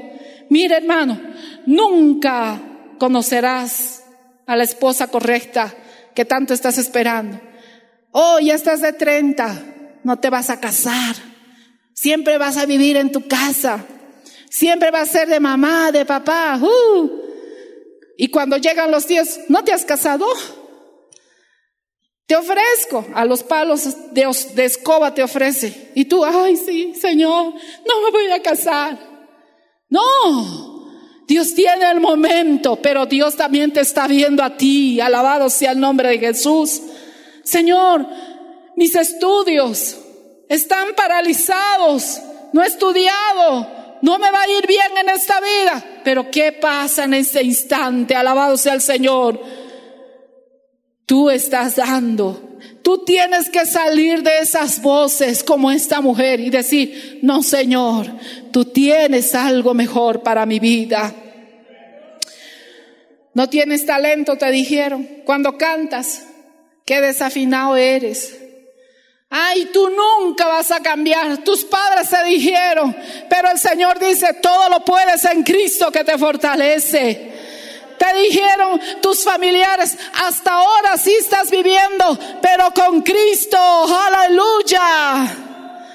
[0.49, 1.21] Mire, hermano,
[1.67, 2.59] nunca
[2.99, 4.03] conocerás
[4.47, 5.75] a la esposa correcta
[6.15, 7.39] que tanto estás esperando.
[8.13, 9.63] Oh, ya estás de 30,
[10.05, 11.17] no te vas a casar.
[11.93, 13.85] Siempre vas a vivir en tu casa.
[14.57, 16.59] Siempre vas a ser de mamá, de papá.
[16.59, 17.11] Uh,
[18.17, 20.27] y cuando llegan los días, ¿no te has casado?
[22.27, 25.93] Te ofrezco, a los palos de, de, escoba te ofrece.
[25.95, 28.99] Y tú, ay, sí, Señor, no me voy a casar.
[29.91, 30.89] No,
[31.27, 35.03] Dios tiene el momento, pero Dios también te está viendo a ti.
[35.03, 36.81] Alabado sea el nombre de Jesús.
[37.45, 38.07] Señor,
[38.75, 39.99] mis estudios
[40.49, 42.23] están paralizados,
[42.55, 45.85] no he estudiado, no me va a ir bien en esta vida.
[46.05, 48.15] Pero ¿qué pasa en este instante?
[48.15, 49.41] Alabado sea el Señor.
[51.07, 52.59] Tú estás dando.
[52.83, 58.07] Tú tienes que salir de esas voces como esta mujer y decir, no Señor,
[58.53, 61.13] tú tienes algo mejor para mi vida.
[63.35, 65.07] No tienes talento, te dijeron.
[65.25, 66.27] Cuando cantas,
[66.85, 68.46] qué desafinado eres.
[69.29, 71.39] Ay, tú nunca vas a cambiar.
[71.39, 72.97] Tus padres te dijeron,
[73.29, 77.33] pero el Señor dice, todo lo puedes en Cristo que te fortalece.
[77.99, 85.37] Te dijeron tus familiares, hasta ahora sí estás viviendo, pero con Cristo, aleluya.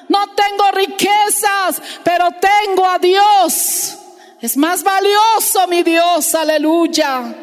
[0.09, 3.97] No tengo riquezas, pero tengo a Dios.
[4.41, 7.33] Es más valioso mi Dios, aleluya.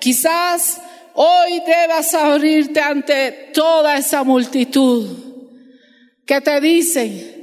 [0.00, 0.80] Quizás
[1.14, 5.08] Hoy debas abrirte ante toda esa multitud
[6.24, 7.42] que te dicen.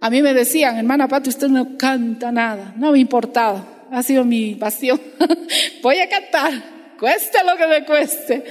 [0.00, 2.74] A mí me decían, hermana Pati, usted no canta nada.
[2.76, 3.86] No me importaba.
[3.90, 5.00] Ha sido mi pasión.
[5.82, 6.52] Voy a cantar,
[6.98, 8.44] cueste lo que me cueste.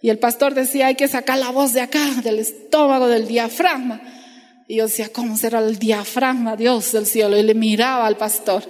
[0.00, 4.00] Y el pastor decía, hay que sacar la voz de acá, del estómago, del diafragma.
[4.68, 7.36] Y yo decía, ¿cómo será el diafragma, Dios del cielo?
[7.36, 8.62] Y le miraba al pastor.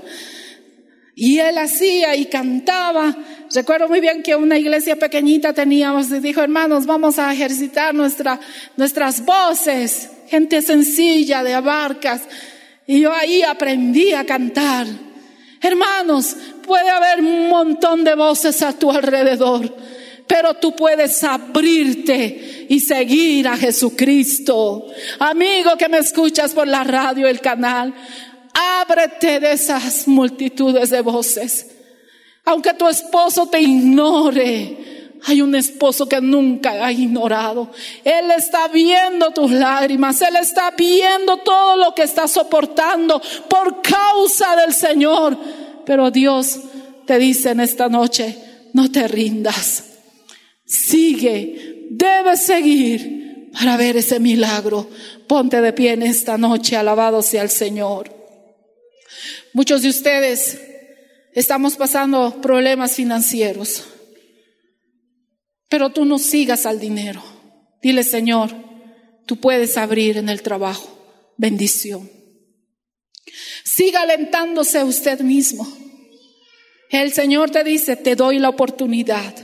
[1.21, 3.13] Y él hacía y cantaba.
[3.53, 8.39] Recuerdo muy bien que una iglesia pequeñita teníamos y dijo, hermanos, vamos a ejercitar nuestra,
[8.77, 10.11] nuestras voces.
[10.29, 12.23] Gente sencilla de abarcas.
[12.87, 14.87] Y yo ahí aprendí a cantar.
[15.61, 19.75] Hermanos, puede haber un montón de voces a tu alrededor.
[20.29, 24.87] pero tú puedes abrirte y seguir a Jesucristo.
[25.19, 27.95] Amigo que me escuchas por la radio, el canal,
[28.55, 31.67] ábrete de esas multitudes de voces.
[32.45, 34.89] Aunque tu esposo te ignore,
[35.27, 37.71] hay un esposo que nunca ha ignorado.
[38.05, 40.21] Él está viendo tus lágrimas.
[40.23, 45.37] Él está viendo todo lo que estás soportando por causa del Señor.
[45.85, 46.61] Pero Dios
[47.07, 48.39] te dice en esta noche,
[48.73, 49.85] no te rindas.
[50.65, 54.89] Sigue, debes seguir para ver ese milagro.
[55.27, 58.18] Ponte de pie en esta noche, alabado sea el Señor.
[59.53, 60.61] Muchos de ustedes
[61.35, 63.85] estamos pasando problemas financieros,
[65.69, 67.23] pero tú no sigas al dinero.
[67.83, 68.51] Dile, Señor,
[69.27, 70.99] tú puedes abrir en el trabajo
[71.37, 72.11] bendición.
[73.65, 75.67] Siga alentándose usted mismo.
[76.91, 79.35] El Señor te dice, te doy la oportunidad.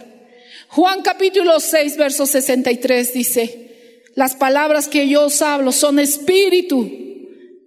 [0.68, 6.90] Juan capítulo 6, verso 63 dice, las palabras que yo os hablo son espíritu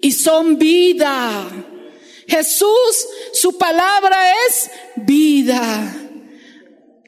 [0.02, 1.67] y son vida.
[2.28, 4.18] Jesús, su palabra
[4.48, 5.96] es vida.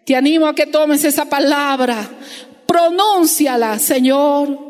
[0.06, 2.10] Te animo a que tomes esa palabra,
[2.66, 4.68] pronúnciala, Señor.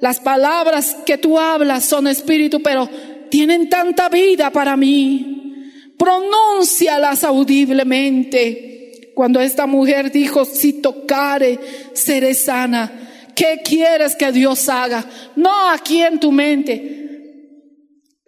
[0.00, 2.90] Las palabras que tú hablas son espíritu, pero
[3.30, 5.62] tienen tanta vida para mí.
[5.96, 9.12] Pronúncialas audiblemente.
[9.14, 11.58] Cuando esta mujer dijo, si tocare,
[11.94, 13.30] seré sana.
[13.34, 15.04] ¿Qué quieres que Dios haga?
[15.36, 17.03] No aquí en tu mente.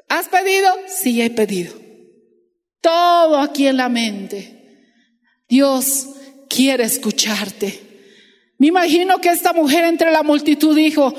[0.08, 0.70] ¿Has pedido?
[0.86, 1.74] Sí, he pedido.
[2.80, 4.56] Todo aquí en la mente.
[5.48, 6.08] Dios
[6.48, 7.86] quiere escucharte.
[8.58, 11.14] Me imagino que esta mujer entre la multitud dijo,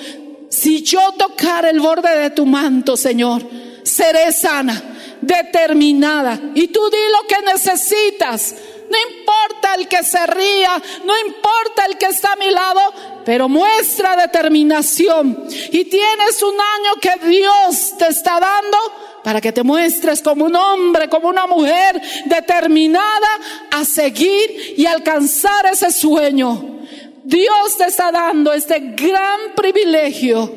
[0.50, 3.44] si yo tocar el borde de tu manto, Señor,
[3.84, 4.82] seré sana,
[5.22, 6.40] determinada.
[6.56, 8.56] Y tú di lo que necesitas.
[8.90, 12.82] No importa el que se ría, no importa el que está a mi lado,
[13.26, 15.46] pero muestra determinación.
[15.72, 18.78] Y tienes un año que Dios te está dando
[19.24, 23.28] para que te muestres como un hombre, como una mujer determinada
[23.72, 26.78] a seguir y alcanzar ese sueño.
[27.26, 30.50] Dios te está dando este gran privilegio.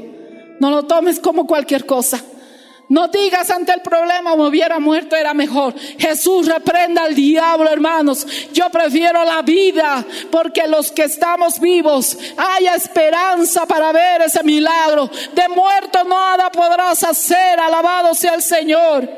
[0.60, 2.22] No lo tomes como cualquier cosa.
[2.90, 5.72] No digas ante el problema, me hubiera muerto, era mejor.
[5.96, 8.26] Jesús reprenda al diablo, hermanos.
[8.52, 15.08] Yo prefiero la vida porque los que estamos vivos haya esperanza para ver ese milagro.
[15.32, 17.60] De muerto nada podrás hacer.
[17.60, 19.08] Alabado sea el Señor.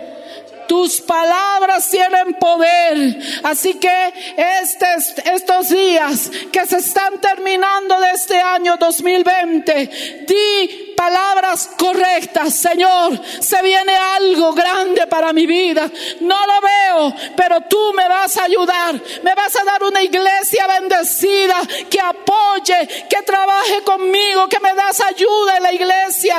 [0.68, 3.18] Tus palabras tienen poder.
[3.42, 11.70] Así que estos, estos días que se están terminando de este año 2020, di palabras
[11.76, 12.54] correctas.
[12.54, 15.90] Señor, se viene algo grande para mi vida.
[16.20, 18.94] No lo veo, pero tú me vas a ayudar.
[19.22, 21.56] Me vas a dar una iglesia bendecida
[21.90, 26.36] que apoye, que trabaje conmigo, que me das ayuda en la iglesia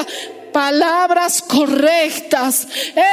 [0.53, 2.67] palabras correctas.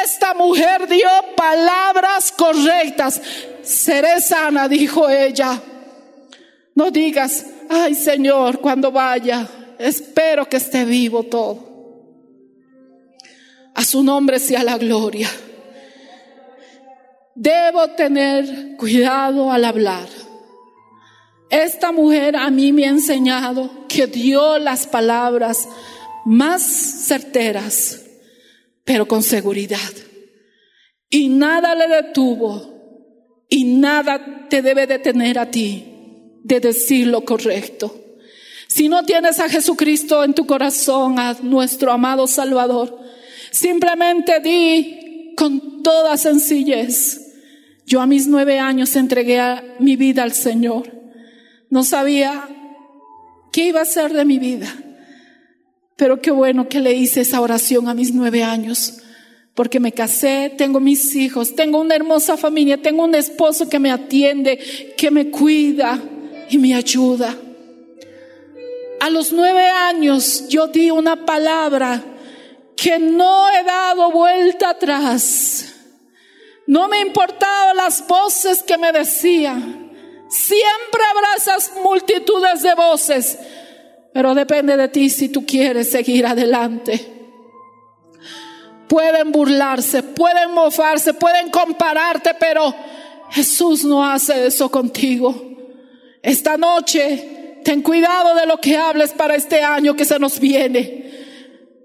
[0.05, 3.20] Esta mujer dio palabras correctas.
[3.62, 5.61] Seré sana, dijo ella.
[6.76, 9.48] No digas, ay Señor, cuando vaya,
[9.81, 11.70] espero que esté vivo todo.
[13.74, 15.28] A su nombre sea la gloria.
[17.35, 20.09] Debo tener cuidado al hablar.
[21.51, 25.68] Esta mujer a mí me ha enseñado que dio las palabras
[26.24, 28.03] más certeras,
[28.85, 29.78] pero con seguridad.
[31.09, 32.70] Y nada le detuvo
[33.49, 35.85] y nada te debe detener a ti
[36.45, 38.10] de decir lo correcto.
[38.73, 43.01] Si no tienes a Jesucristo en tu corazón, a nuestro amado Salvador,
[43.51, 47.21] simplemente di con toda sencillez,
[47.85, 49.43] yo a mis nueve años entregué
[49.81, 50.89] mi vida al Señor.
[51.68, 52.49] No sabía
[53.51, 54.73] qué iba a ser de mi vida.
[55.97, 59.01] Pero qué bueno que le hice esa oración a mis nueve años,
[59.55, 63.91] porque me casé, tengo mis hijos, tengo una hermosa familia, tengo un esposo que me
[63.91, 64.61] atiende,
[64.97, 66.01] que me cuida
[66.49, 67.37] y me ayuda.
[69.01, 72.03] A los nueve años yo di una palabra
[72.76, 75.74] que no he dado vuelta atrás.
[76.66, 79.90] No me importaban las voces que me decían.
[80.28, 83.38] Siempre habrá esas multitudes de voces
[84.12, 87.16] pero depende de ti si tú quieres seguir adelante.
[88.88, 92.74] Pueden burlarse, pueden mofarse, pueden compararte, pero
[93.30, 95.34] Jesús no hace eso contigo.
[96.22, 101.11] Esta noche, ten cuidado de lo que hables para este año que se nos viene.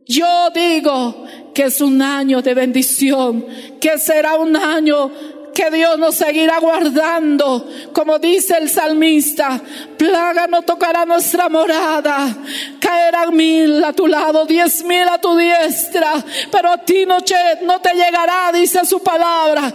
[0.08, 3.46] Yo digo que es un año de bendición,
[3.80, 5.12] que será un año
[5.56, 9.62] que Dios nos seguirá guardando, como dice el salmista,
[9.98, 12.28] plaga no tocará nuestra morada,
[12.80, 16.14] caerán mil a tu lado, diez mil a tu diestra,
[16.52, 17.18] pero a ti no,
[17.62, 19.74] no te llegará, dice su palabra.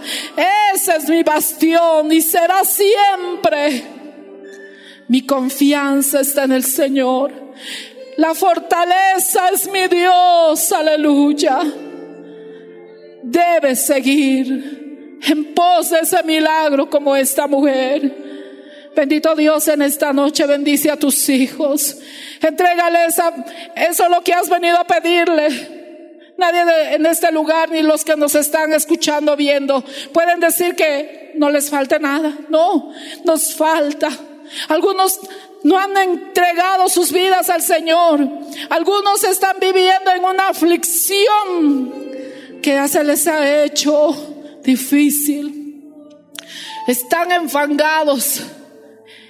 [0.74, 3.99] Ese es mi bastión y será siempre.
[5.10, 7.32] Mi confianza está en el Señor.
[8.16, 11.58] La fortaleza es mi Dios, aleluya.
[13.20, 18.90] Debes seguir en pos de ese milagro como esta mujer.
[18.94, 21.98] Bendito Dios en esta noche, bendice a tus hijos.
[22.40, 23.34] Entrégale esa,
[23.74, 25.48] eso es lo que has venido a pedirle.
[26.38, 31.50] Nadie en este lugar, ni los que nos están escuchando, viendo, pueden decir que no
[31.50, 32.32] les falta nada.
[32.48, 32.92] No,
[33.24, 34.08] nos falta.
[34.68, 35.20] Algunos
[35.62, 38.26] no han entregado sus vidas al Señor.
[38.70, 41.94] Algunos están viviendo en una aflicción
[42.62, 45.84] que se les ha hecho difícil.
[46.86, 48.42] Están enfangados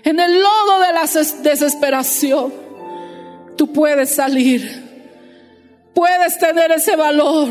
[0.04, 1.06] en el lodo de la
[1.42, 2.52] desesperación.
[3.56, 4.88] Tú puedes salir.
[5.94, 7.48] Puedes tener ese valor.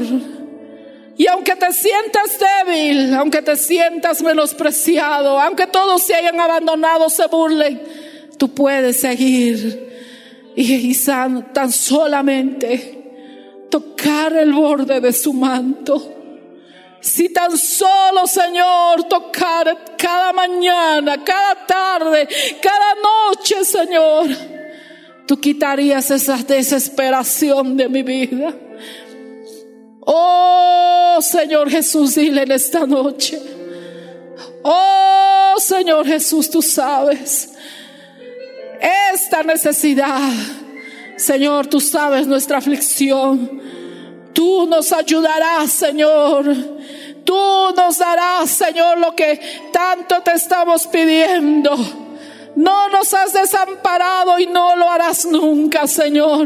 [1.19, 7.27] Y aunque te sientas débil, aunque te sientas menospreciado, aunque todos se hayan abandonado, se
[7.27, 7.81] burlen,
[8.37, 16.15] tú puedes seguir y, y tan solamente tocar el borde de su manto.
[17.01, 22.29] Si tan solo, Señor, tocar cada mañana, cada tarde,
[22.61, 24.27] cada noche, Señor,
[25.27, 28.55] tú quitarías esa desesperación de mi vida.
[30.11, 33.39] Oh, Señor Jesús, dile en esta noche.
[34.63, 37.49] Oh, Señor Jesús, tú sabes
[39.13, 40.31] esta necesidad
[41.19, 43.61] Señor, tú sabes nuestra aflicción.
[44.33, 46.55] Tú nos ayudarás, Señor.
[47.25, 47.35] Tú
[47.75, 49.39] nos darás, Señor, lo que
[49.73, 51.75] tanto te estamos pidiendo.
[52.59, 56.45] No nos has desamparado y no lo harás nunca, Señor.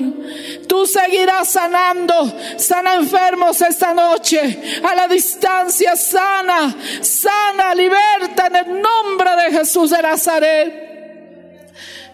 [0.68, 8.80] Tú seguirás sanando, sana enfermos esta noche, a la distancia, sana, sana, liberta en el
[8.80, 10.94] nombre de Jesús de Nazaret.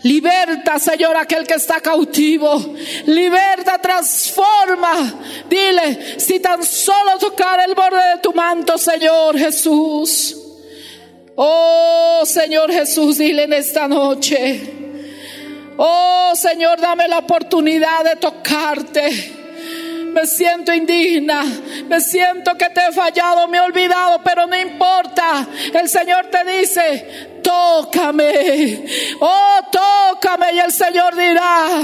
[0.03, 2.73] Liberta, Señor, aquel que está cautivo.
[3.05, 5.13] Liberta, transforma.
[5.49, 10.48] Dile, si tan solo tocar el borde de tu manto, Señor Jesús.
[11.41, 14.59] Oh, Señor Jesús, dile en esta noche.
[15.77, 19.35] Oh, Señor, dame la oportunidad de tocarte.
[20.11, 21.45] Me siento indigna,
[21.87, 25.47] me siento que te he fallado, me he olvidado, pero no importa.
[25.73, 28.85] El Señor te dice, tócame,
[29.19, 30.53] oh, tócame.
[30.53, 31.81] Y el Señor dirá,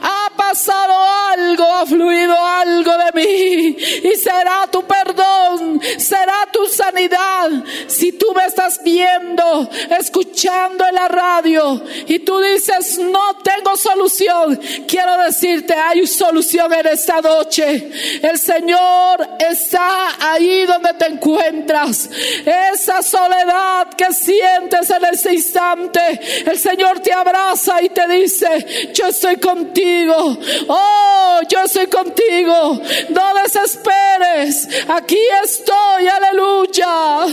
[0.00, 0.94] ha pasado
[1.32, 3.76] algo, ha fluido algo de mí.
[4.04, 7.50] Y será tu perdón, será tu sanidad.
[7.88, 14.58] Si tú me estás viendo, escuchando en la radio y tú dices, no tengo solución,
[14.88, 17.90] quiero decirte, hay solución en esta noche.
[18.22, 22.08] El Señor está ahí donde te encuentras.
[22.46, 26.00] Esa soledad que sientes en ese instante,
[26.46, 30.38] el Señor te abraza y te dice, yo estoy contigo.
[30.68, 32.80] Oh, yo estoy contigo.
[33.10, 34.68] No desesperes.
[34.88, 36.06] Aquí estoy.
[36.08, 37.26] Aleluya.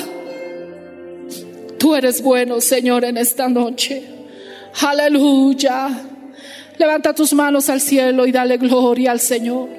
[1.77, 4.03] Tú eres bueno, Señor, en esta noche.
[4.81, 5.89] Aleluya.
[6.77, 9.78] Levanta tus manos al cielo y dale gloria al Señor.